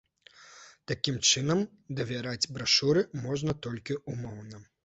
Такім 0.91 1.19
чынам, 1.29 1.61
давяраць 2.01 2.47
брашуры 2.57 3.07
можна 3.27 3.51
толькі 3.67 4.03
ўмоўна. 4.17 4.67